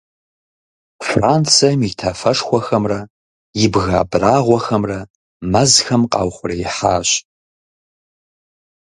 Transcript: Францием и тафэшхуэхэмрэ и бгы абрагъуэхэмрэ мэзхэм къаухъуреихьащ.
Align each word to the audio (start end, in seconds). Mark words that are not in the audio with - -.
Францием 1.09 1.79
и 1.87 1.91
тафэшхуэхэмрэ 1.99 2.99
и 3.63 3.65
бгы 3.71 3.93
абрагъуэхэмрэ 4.01 4.99
мэзхэм 5.51 6.01
къаухъуреихьащ. 6.11 7.09